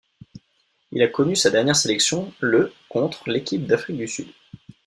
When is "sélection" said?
1.75-2.33